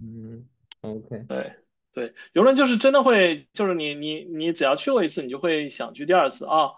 [0.00, 0.48] 嗯
[0.80, 1.24] ，OK。
[1.28, 1.52] 对
[1.92, 6.70] 对，游轮就是真的会，就是你你你只要去过一次，你就会想去第二次啊。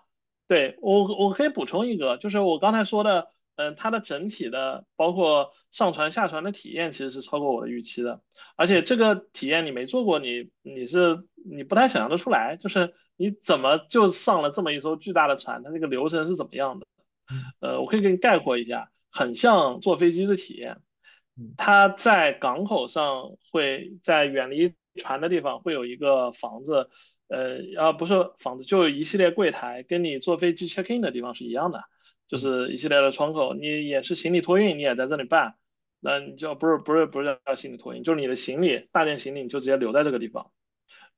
[0.48, 3.28] 对我我可以补充一个，就是我刚才说的。
[3.56, 8.22] 嗯，它的整体的包括上船下船的体验其实是超过我的预期的，
[8.56, 16.86] 而且这个体验你没做过，你你是你不太想象得出来，就是你怎么就上了这么一艘巨大的船，它那个流程是怎么样的？
[17.60, 20.78] 呃，我可以给你概括一下，很像坐飞机的体验。
[21.56, 26.90] 它在港口上会在远离船的地方会有一个房子，
[27.28, 31.84] 呃，啊不是房子，就一系列柜台，跟你坐飞机 check in 的地方是一样的。
[32.28, 35.56] 就是一系列的窗口，你也是行李托运，你也在这里办，
[35.98, 40.52] 那你就不是不是不是叫行李托运，就是你的行李大件行李你就直接留在这个地方，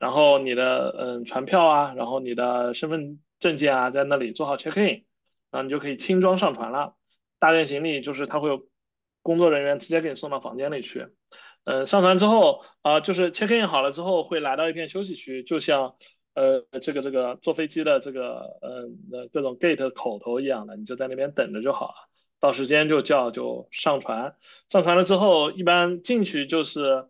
[0.03, 5.05] 然后你的嗯船票啊，然后你的身份证件啊，在那里做好 check in，
[5.53, 6.97] 然后你就可以轻装上船了。
[7.39, 8.67] 大件行李就是他会有
[9.23, 11.07] 工作人员直接给你送到房间里去，
[11.63, 15.95] 嗯，上船之后啊，就是 check in 好了之后会来到一片休息区，就像。
[16.35, 21.95] 呃，这个这个坐飞机的这个呃各种 gate 口头一样的，你就在那边等着就好了，
[22.41, 24.35] 到时间就叫就上船，
[24.71, 27.05] 上船了之后一般进去就是，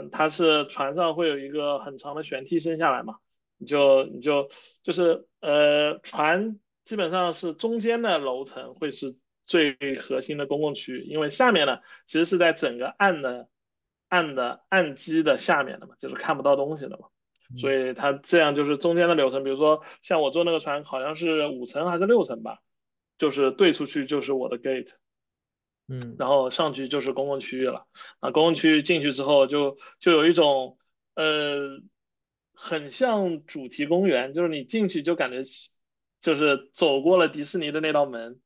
[0.00, 3.16] 嗯，它是船上会有一个很长的悬梯伸下来嘛，
[3.58, 4.48] 你就你就
[4.82, 13.48] 就是呃船基本上是中间的楼层会是最核心的公共区域，因为下面呢其实是在整个岸的
[14.08, 17.08] 岸的岸基的下面的嘛，就是看不到东西的嘛。
[17.54, 22.60] 所以它这样就是中间的流程，比如说像我坐那个船，好像是五层还是六层吧，
[23.18, 24.94] 就是对出去就是我的 gate，
[25.88, 27.86] 嗯，然后上去就是公共区域了。
[28.20, 30.78] 啊，公共区域进去之后，就就有一种
[31.14, 31.80] 呃，
[32.54, 35.42] 很像主题公园，就是你进去就感觉
[36.20, 38.40] 就是走过了迪士尼的那道门，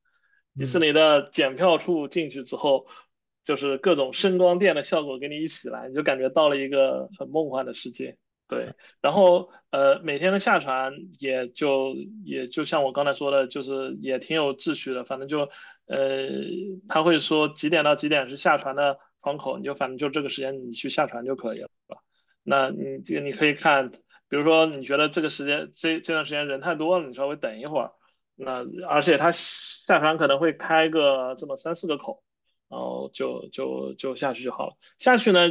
[0.55, 2.87] 迪士尼的检票处进去之后，
[3.43, 8.17] 就是各种声光电的效果给你一起来，你就感觉到了一个很梦幻的世界。
[8.49, 15.03] 对，然后呃，每天的下船也就也就像我刚才说的，就是也挺有秩序的。
[15.03, 15.49] 反正就
[15.85, 16.29] 呃，
[16.87, 21.67] 他会说几点到几点是下船的窗口，你就反正就这个时间你去下船就可以了，
[22.41, 23.91] 那你这个你可以看，
[24.29, 27.91] 比如说你觉得这个时间这这段时间人太多了，你稍微等一会儿。
[28.35, 32.23] 那而且他下船可能会开个这么三四个口，
[32.69, 34.77] 然后就就就下去就好了。
[34.99, 35.49] 下去呢，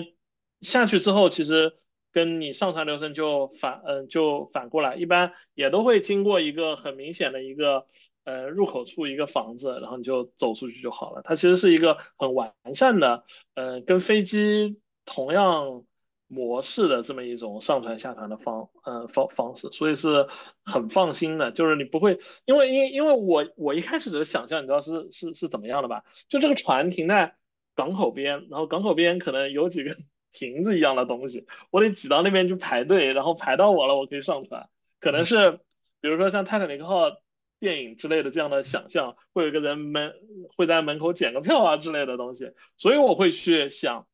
[0.63, 1.77] 下去之后其实。
[2.13, 7.87] 跟你上船流程就反嗯就反过来，一般也都会经过一个很明显的一个
[8.25, 11.21] 呃入口处一个房子，然后你就走出去就好了。
[11.23, 15.85] 它其实是一个很完善的，呃跟飞机同样
[16.27, 20.27] 模式的这么一种上船下船的方呃方方式，所以是
[20.65, 21.53] 很放心的。
[21.53, 26.05] 就是你不会因为因因为我我一开始只是想象，你知道是是是怎么样的吧？
[26.29, 27.37] 就这个船停在
[27.75, 29.95] 港口边，然后港口边可能有几个。
[30.39, 34.69] 亭子一样的东西，我得挤到那边去排队，然后排到我了，我可以上船。
[35.01, 35.61] 可能是，
[36.01, 37.11] 比如说像泰坦尼克号
[37.59, 40.13] 电影之类的这样的想象，会有一个人门
[40.57, 44.07] 会在门口检个票啊之类的东西，所以我会去想，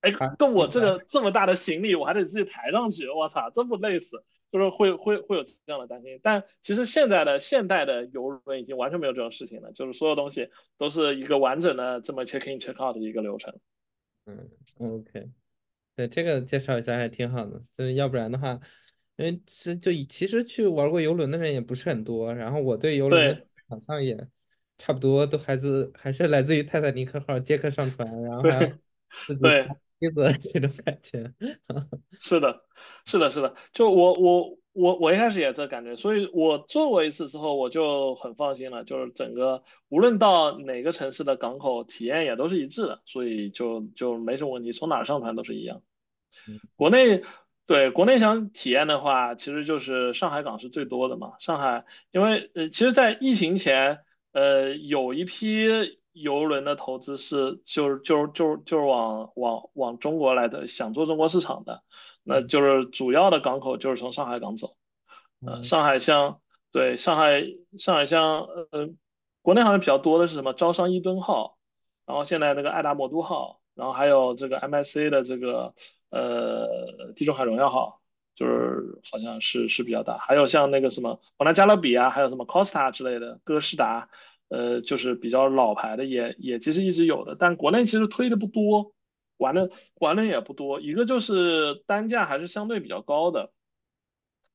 [0.00, 4.24] 哎，跟我这个这么大的行李，我还得自己抬上去，我操，真不累死？
[4.52, 6.20] 就是会会会有这样的担心。
[6.22, 13.58] 但其实现在的现代的游轮已经完全没有这种事情了，就是所有东西都是一个完整的这么 check in check out 的一个流程。
[14.26, 15.28] 嗯，OK。
[15.96, 18.60] 对这个介绍一下还挺好的，就是要不然的话，
[19.16, 24.14] 因为是就其实去玩过游轮的人也不是很多，然后我对游轮想象也
[24.76, 28.78] 差不多，都还是还是来自于泰坦尼克号杰克上船，然后还要
[29.26, 29.42] 自己
[30.00, 30.10] 这
[30.60, 31.32] 种感觉。
[32.18, 32.62] 是的，
[33.04, 45.82] 是的，是的，就我我我我一开始也这感觉，所以我做过一次之后，我就很放心了，就是整个无论到哪个城市的港口，体验也都是一致的，所以就就没什么问题，从哪上船都是一样。
[46.76, 47.22] 国内
[47.66, 51.32] 对国内想体验的话，其实就是上海港是最多的嘛。
[51.40, 54.00] 上海，因为呃，其实，在疫情前，
[54.32, 55.66] 呃，有一批
[56.16, 61.82] 游轮的投资是就是就是就是就是往往往中国来的，想做中国市场的，
[62.22, 64.76] 那就是主要的港口就是从上海港走。
[65.46, 66.40] 呃，上海像
[66.72, 67.44] 对上海
[67.78, 68.88] 上海像呃，
[69.42, 71.58] 国内好像比较多的是什么招商一吨号，
[72.06, 73.60] 然后现在那个爱达魔都号。
[73.76, 75.74] 然后还有这个 MSC 的这个
[76.08, 78.00] 呃地中海荣耀号，
[78.34, 84.08] 就是好像是是比较大，还有像那个什么皇家加勒比啊，还有什么 Costa 之类的，哥斯达，
[84.48, 88.94] 呃，就是比较老牌的，也也其实一直有的，但国内其实推的不多，
[89.36, 93.52] 玩的玩的也不多，一个就是单价还是相对比较高的，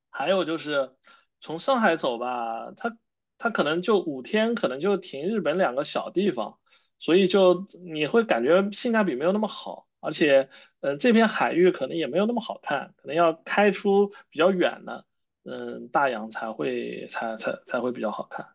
[0.10, 0.92] 还有就是
[1.40, 2.98] 从上海走吧，它
[3.38, 6.58] 它可能就五天，可能就停日本两个小地方。
[7.04, 10.50] 所以就你会感觉性价比没有那么好，而且，
[10.82, 15.08] 呃，这片海域可能也没有那么好看，可能要开出比较远的，
[15.44, 18.50] 嗯，大洋才会才才才会比较好看。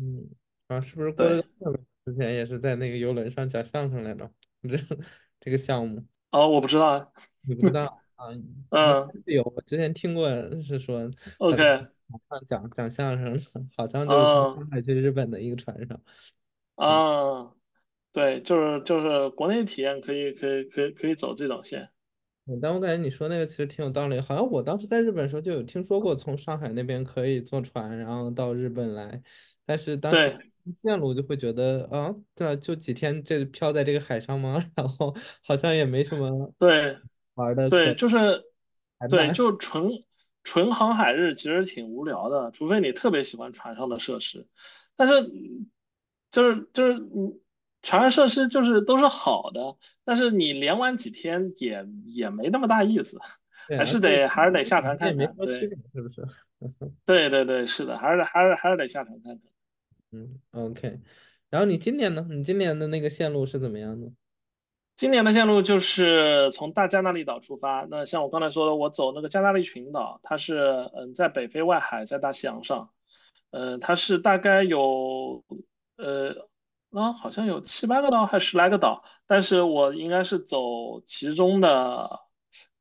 [0.00, 0.30] 嗯，
[0.68, 4.30] 啊，是不是郭德纲之前也是在那个游轮上讲相声来着？
[4.62, 4.76] 这
[5.40, 6.04] 这个项目？
[6.30, 7.12] 啊，我不知道，
[7.48, 8.28] 你不知道啊？
[8.70, 11.86] 嗯，有，我之前听过是说，OK，
[12.46, 13.38] 讲讲相声，
[13.76, 16.00] 好像就是从上海去日本的一个船上。
[16.76, 17.52] 啊。
[18.14, 21.88] 对，就是就是国内体验可以可以可以可以走这种线，
[22.60, 29.22] 但我感觉你说那个其实挺有道理，好像我当时在日本的时候就有听说过从上海那边可以坐船，然后到日本来，
[29.64, 34.64] 但是当时线路就会觉得啊，这就几天这漂在这个海上吗？
[34.76, 36.98] 然后好像也没什么 对
[37.34, 38.44] 玩的，对，就是
[39.10, 39.90] 对，就纯
[40.44, 44.46] 纯航海日其实挺无聊的，除非你特别喜欢船上的设施，
[44.96, 45.14] 但是
[46.30, 47.40] 就是就是你。
[47.84, 53.18] 船上设施就是都是好的，但是你连玩几天也也没那么大意思，
[53.76, 55.58] 还是得还是得下船看看，对，
[55.92, 56.24] 是不是？
[57.04, 59.51] 对对对，是的，还是还是还是得下船看看。
[60.12, 61.00] 嗯，OK。
[61.50, 62.26] 然后你今年呢？
[62.30, 64.12] 你今年的那个线路是怎么样的？
[64.96, 67.86] 今年的线路就是从大加那利岛出发。
[67.90, 72.90] 那像我刚才说的，我走那个加那利群岛，它是嗯在北非外海，在大西洋上，
[73.50, 75.44] 嗯，它是大概有
[75.96, 76.48] 呃。
[76.92, 82.20] 啊，好像有七八个岛，还是十来个岛，但是我应该是走其中的，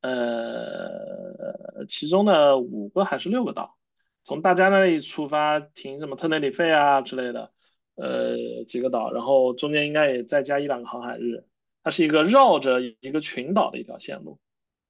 [0.01, 3.77] 呃，其中的五个还是六个岛，
[4.23, 7.51] 从大家那里出发，停什么特内里费啊之类的，
[7.95, 11.45] 呃，几个岛，然后中间应该也再加一两个航海日，
[11.83, 14.39] 它是一个绕着一个群岛的一条线路。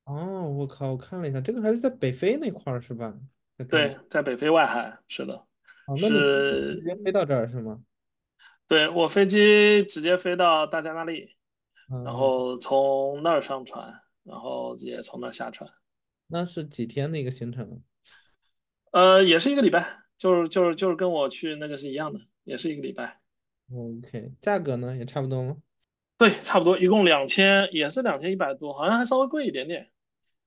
[0.05, 3.13] 哦，我靠，我看了一下，这个还是在北非那块儿是吧？
[3.69, 5.45] 对，在北非外海，是的，
[5.95, 7.81] 是直接飞到这儿是吗？
[8.67, 11.35] 对我飞机直接飞到大加那利，
[12.05, 15.69] 然后从那儿上船，然后也从那儿下船。
[16.27, 17.81] 那是几天的一个行程？
[18.91, 23.19] 呃，也是一个礼拜，就是就是就是跟我去那个是一样的，也是一个礼拜。
[23.73, 25.57] OK，价格呢也差不多吗？
[26.17, 29.89] 对，差不多，一共两千，也是两千一百多，好像还稍微贵一点点。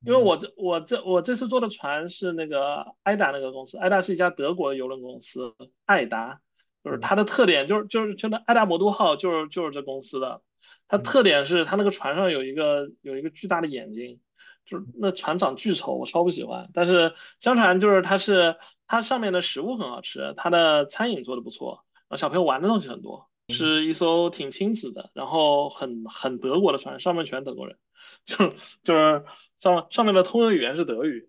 [0.06, 5.54] 因为我这我这我这次坐的船是那个爱达那个公司，爱达是一家德国的邮轮公司，
[5.86, 6.40] 爱达。
[6.84, 10.42] 就是它的特点，就是就是就那爱达魔都号，就是就是这公司的。
[10.86, 14.20] 它特点是它那个船上有一个有一个巨大的眼睛，
[14.64, 16.70] 就那船长巨丑，我超不喜欢。
[16.72, 27.76] 但是相传就是它是它上面的食物很好吃，它的餐饮做的不错，然后小朋友玩的东西很多，是一艘挺亲子的，然后很很德国的船，上面全德国人，
[28.26, 29.24] 就就是
[29.58, 31.28] 上上面的通用语言是德语。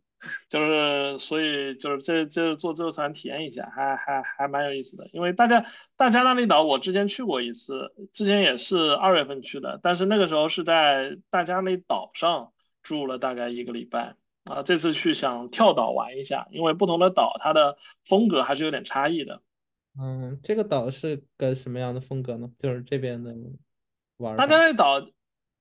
[0.49, 5.07] 就是，所以就是这这坐这个船体验一下，还还还蛮有意思的。
[5.13, 5.63] 因为大家
[5.97, 12.53] 大加那利岛我之前去过一次，之前也是二月份去的，但是那个时候是在大加那岛上
[12.85, 14.63] 住了大概一个礼拜啊。
[14.63, 19.41] 这次去想跳岛玩一下，因为不同的岛它的风格还是有点差异的。
[19.99, 22.49] 嗯，这个岛是个什么样的风格呢？
[22.59, 23.35] 就是这边的
[24.15, 24.37] 玩。
[24.37, 25.05] 大加那利岛，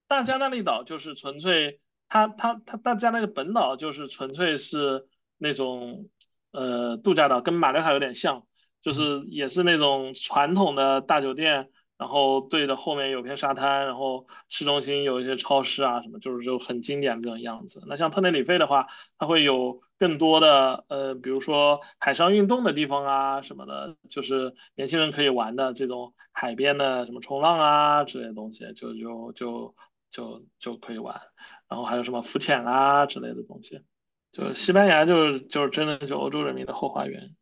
[0.06, 1.80] 大加那利岛就是纯粹。
[2.06, 5.08] 它它它大加那个本岛就是纯粹是
[5.38, 6.10] 那种
[6.52, 8.46] 呃度假岛，跟马略卡有点像，
[8.82, 17.82] 就是也是那种传统的大酒店，然后对着后面有片沙滩，然后市中心有一些超市啊什么，就是就很经典这种样子。
[17.86, 18.86] 那像特内里费的话，
[19.18, 29.74] 它会有更多的呃，比如说海上运动的地方啊什么的，就是年轻人可以玩的这种海边的什么冲浪啊之类的东西，就就就。
[30.14, 31.20] 就就可以玩。
[31.68, 33.82] 然后还有什么浮潜啦之类的东西，
[34.30, 37.34] 就是西班牙就是就是真的就欧洲人民的后花园。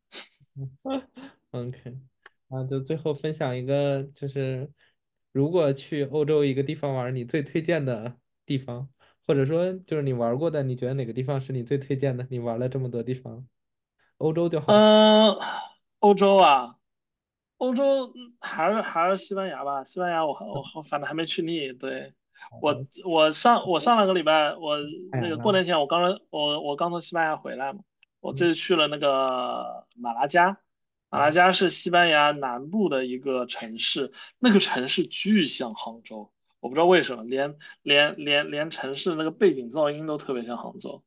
[1.53, 1.99] OK，
[2.53, 4.71] 啊，就最后分享一个，就是
[5.33, 8.91] 如果去欧洲一个地方玩，你最推荐的地方，
[9.27, 12.27] 或者说就是你玩过的，你觉得哪个地方是你最推荐的？
[12.31, 13.47] 你玩了这么多地方，
[14.19, 14.73] 欧洲就好。
[14.73, 15.37] 嗯，
[16.01, 16.77] 欧洲啊。
[17.59, 20.33] 欧洲还是还是西班牙吧，西班牙我
[20.75, 21.73] 我反正还没去腻。
[21.73, 22.13] 对
[22.61, 24.79] 我我上我上两个礼拜我
[25.13, 27.79] 那个过年前我刚我我刚从西班牙回来嘛，
[28.19, 30.59] 我这次去了那个马拉加，
[31.13, 41.05] 马拉加是西班牙南部的一个城市，那个城市巨像杭州，我不知道为什么，连连连连城市那个背景噪音都特别像杭州，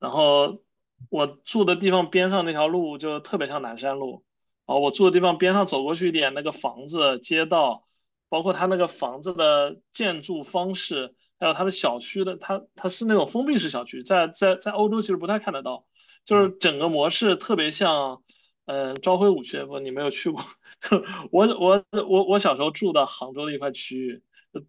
[0.00, 0.64] 然后
[1.08, 4.24] 我住的地方边上那条路就特别像南山路。
[4.66, 7.86] 哦，我住的地方边上走过去一点，那个房子、街道，
[8.28, 15.86] 包括它那个房子的建筑方式，还有它的小区的，它它是那种封闭式小区，在在在欧洲其实不太看得到，
[16.26, 18.22] 就是整个模式特别像，
[18.68, 20.42] 嗯，朝晖五区，不，你没有去过，
[21.32, 24.22] 我我我我小时候住的杭州的一块区域，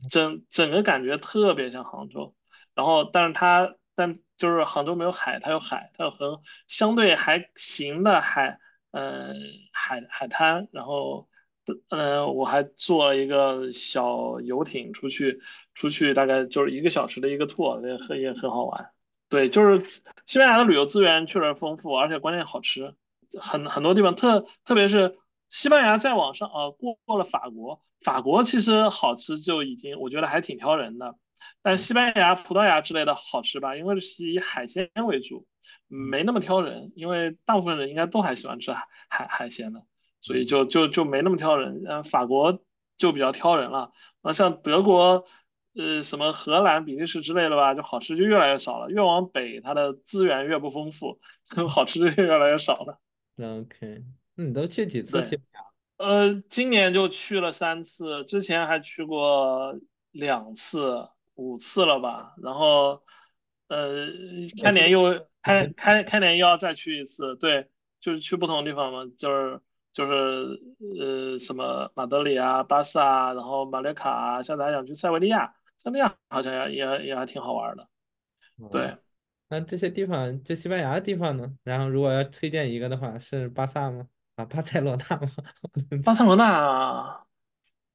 [0.10, 2.34] 整整个感觉特别像杭州，
[2.74, 8.60] 然后但是它但就是杭州没有海，它有海，它有很相对还行的海。
[8.91, 9.36] 嗯，
[9.72, 11.30] 海海滩，然后，
[11.89, 15.41] 嗯，我还坐了一个小游艇出去，
[15.76, 18.89] 出去大概就是一个小时的一个 tour，也很也很好玩。
[19.30, 19.86] 对，就是
[20.26, 22.95] 西班牙的旅游资源确实丰富，而且关键好吃，
[23.39, 25.17] 很很多地方特特别是
[25.49, 31.15] 西班牙再往上啊，过过了法国，法国其实好吃就已经我觉得还挺挑人的，
[31.61, 35.45] 但西班牙、葡萄牙之类的好吃吧，因为是以海鲜为主。
[35.91, 39.84] 没那么挑人，因为大部分人应该都还喜欢吃海海海鲜的，
[40.21, 41.84] 所以就就就没那么挑人。
[41.88, 42.59] 嗯，法国
[42.97, 43.91] 就比较挑人了。
[44.21, 45.25] 那像德国，
[45.75, 48.91] 呃，什么荷兰、比利时之类的吧，就好吃就越来越少了。
[48.91, 51.19] 越往北，它的资源越不丰富，
[51.67, 52.99] 好吃的就越来越少了。
[53.43, 54.03] OK，
[54.35, 56.05] 那你都去几次西班牙？
[56.05, 59.79] 呃，今年就去了三次，之前还去过
[60.11, 62.35] 两次、五次了吧。
[62.41, 63.03] 然后，
[63.67, 64.07] 呃，
[64.63, 65.27] 开年又。
[65.41, 67.69] 开开开年又要再去一次，对，
[68.01, 69.61] 就是去不同的地方嘛，就是
[69.93, 70.59] 就是
[70.99, 77.87] 呃什么马德里啊、巴萨啊，然后马略卡啊，下次还想去塞维利亚，塞维利亚好像也也也还挺好玩的。
[78.69, 78.97] 对，
[79.50, 81.52] 那这些地方，这西班牙的地方呢？
[81.64, 84.08] 然后如果要推荐一个的话，是巴萨吗？
[84.36, 85.32] 啊，巴塞罗那吗？
[86.06, 87.26] 巴塞罗那，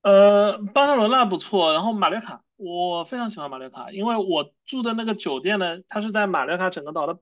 [0.03, 7.19] 呃，巴塞罗那不错，然后马略卡，我非常喜欢马略卡，因为我住的那个酒店呢，它是在马略卡整个岛的。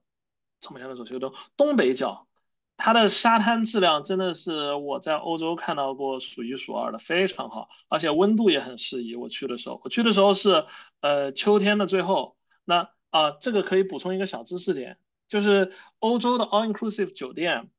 [0.65, 2.29] 从下的走，修东东北角，
[2.77, 9.17] 它的沙滩质量真的是我在欧洲看到过数一数二的，非常好，而且温度也很适宜。
[9.17, 10.65] 我去的时候，我去的时候是
[11.01, 12.37] 呃秋天的最后。
[12.65, 14.99] 那啊，这个可以补充一个小知识点，
[15.29, 17.71] 就是欧洲的 all inclusive 酒店，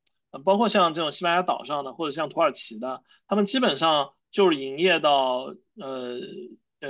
[0.45, 6.19] 包括像这种西班牙岛上的或者像土耳其的，他们基本上就是营业到呃
[6.79, 6.89] 呃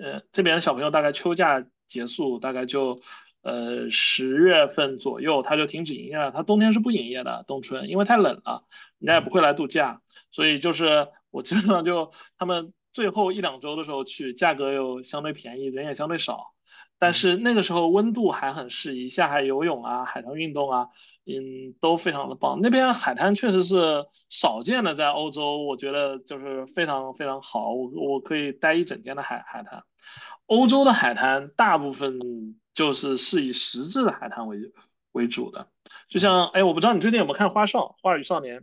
[0.00, 3.02] 呃这边的小朋友大概秋假结束，大概就。
[3.42, 6.32] 呃，十月份左右它就停止营业了。
[6.32, 8.64] 它冬天是不营业的，冬春，因为太冷了，
[8.98, 10.02] 人家也不会来度假。
[10.32, 16.55] 所以就是我基本上就他们最后一两周的时候去，价格又相对便宜，人也相对少。
[16.98, 20.88] 但是那个时候温度还很适宜，下海游泳啊，海上运动啊，
[21.24, 22.60] 嗯，都非常的棒。
[22.62, 27.72] 那边海滩确实是少见的，在欧洲，我觉得就是非常非常好。
[27.72, 29.84] 我我可以待一整天的海海滩。
[30.46, 32.18] 欧洲的海滩大部分。
[32.76, 34.58] 就是是以实质的海滩为
[35.12, 35.68] 为主的，
[36.10, 38.60] 就像哎，我不知道你最近有没有看《花少》《花儿与少年》，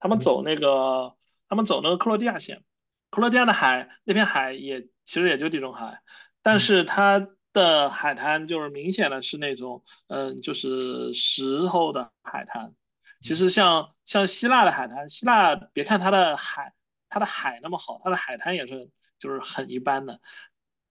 [0.00, 1.14] 他们走那个，
[1.48, 2.64] 他们走那个克罗地亚线，
[3.08, 6.00] 克罗地亚的海那片海也其实也就地中海，
[6.42, 12.74] 但是它的海滩就是明显的是那种嗯，就是石头的海滩。
[13.22, 16.74] 其实像像希腊的海滩，希腊别看它的海，
[17.08, 20.20] 它的海那么好，它的海滩也是就是很一般的。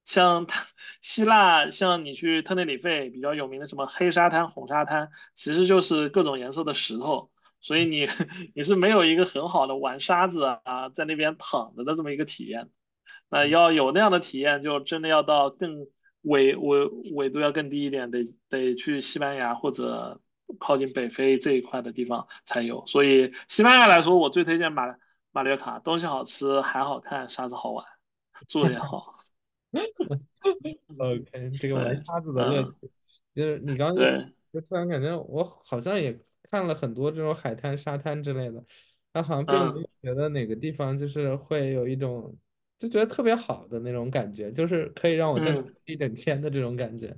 [0.05, 0.66] 像它
[1.01, 8.07] 希腊，像你去特内里费比较有名的什么黑沙滩、红沙滩，其实就是各种颜色的石头，所以你
[8.55, 12.70] 你是没有一个很好的玩沙子啊，在那边躺着的这么一个体验。
[13.30, 15.88] 那要有那样的体验，就真的要到更
[16.26, 20.19] 纬纬纬度要更低一点，得得去西班牙或者
[20.59, 22.86] 靠近北非这一块的地方才有。
[22.88, 24.95] 所以西班牙来说，我最推荐马
[25.32, 27.86] 马略卡，东西好吃，海好看，沙子好玩，
[28.47, 29.13] 住的也好。
[30.97, 32.91] OK，这个玩沙子的乐趣，
[33.34, 34.05] 就是你刚刚
[34.53, 38.63] 就突然感觉我好像也看了很多这种海滩、沙滩之类的，
[39.11, 42.38] 但好像并没有觉得哪个地方就是会有一种
[42.78, 47.15] 就觉得特别好的那种感觉，就是可以让我在一整天的这种感觉。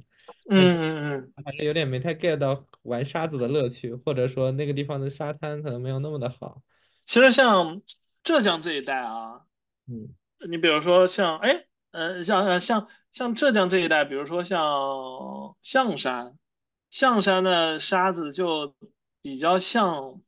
[0.50, 6.62] 嗯嗯嗯，反正有点没太 get 到玩沙子的乐趣，或者说那个地方的沙滩可能没有那么的好。
[7.06, 7.82] 其实像
[8.24, 9.42] 浙江这一带啊，
[9.88, 10.10] 嗯，
[10.50, 14.62] 你比如说像哎，呃，像像像浙江这一带，比如说像
[15.62, 16.38] 象山，
[16.90, 18.76] 象山的沙子就
[19.22, 20.22] 比较像。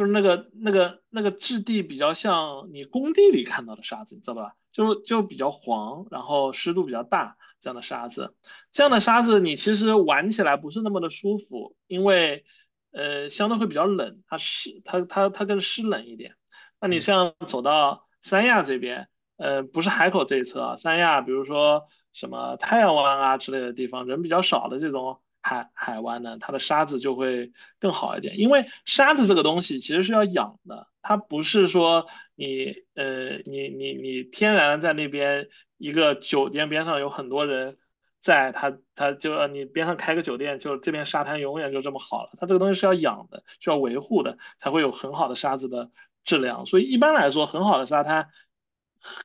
[0.00, 4.54] 就是那个那个那个质地比较像你工地里看到的沙子，你知道吧？
[4.72, 8.34] 就就比较黄，然后湿度比较大这样的沙子，
[8.72, 12.46] 这样的沙子你其实玩起来不是那么的舒服，因为
[12.92, 16.34] 呃相对会比较冷，它湿它它它更湿冷一点。
[16.80, 25.20] 那你像走到三亚这边，呃不是海口这一侧啊，三亚比如说什么太阳湾啊之类的地方，人比较少的这种。
[25.42, 37.78] 海海湾呢，它的沙子就会更好一点，因为沙子这个东西其实是要养的，它不是说你呃你你你天然在那边一个酒店边上有很多人
[38.20, 45.90] 在，它它就你边上开个酒店，就这边沙滩永远就这么好了，它这个东西是要养的，需要维护的，才会有很好的沙子的
[46.22, 46.66] 质量。
[46.66, 48.28] 所以一般来说，很好的沙滩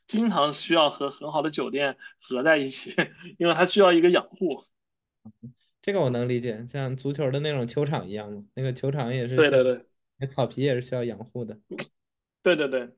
[0.07, 2.95] 经常需要和很好的酒店合在一起，
[3.37, 4.63] 因为它需要一个养护。
[5.85, 9.85] 这个我能理解，像足球的那种球场一样嘛，那个球场也是，对对对，
[10.17, 11.59] 那草皮也是需要养护的。
[12.41, 12.89] 对对对，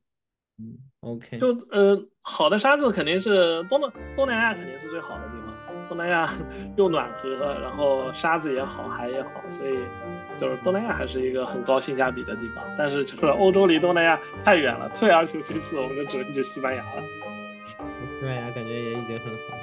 [0.57, 6.33] 嗯，OK，就呃，好的沙子肯定是东南东南亚肯定是最好的地方，东南亚
[6.77, 9.77] 又暖和，然后沙子也好，海也好，所以
[10.39, 12.63] 就是东南亚还是一个很高性价比的地方。
[12.77, 17.03] 但是就是欧洲离东南亚太远了，退而求其次，我们就只能去西班牙了。
[17.65, 17.75] 西
[18.21, 19.57] 班牙感觉也已经很好。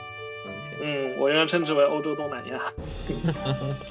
[0.81, 2.59] 嗯，我应该称之为欧洲东南亚。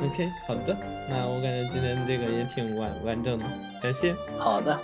[0.00, 0.76] OK，好的，
[1.08, 3.44] 那我感觉今天这个也挺完完整的，
[3.82, 4.14] 感谢。
[4.38, 4.78] 好的。